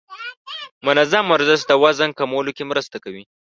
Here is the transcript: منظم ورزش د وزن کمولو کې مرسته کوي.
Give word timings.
منظم 0.85 1.25
ورزش 1.33 1.61
د 1.67 1.71
وزن 1.83 2.09
کمولو 2.19 2.51
کې 2.57 2.63
مرسته 2.71 2.97
کوي. 3.03 3.23